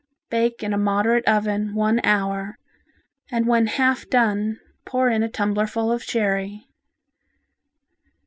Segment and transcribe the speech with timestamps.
[0.31, 2.57] Bake in a moderate oven one hour,
[3.29, 6.65] and when half done pour in a tumbler of sherry.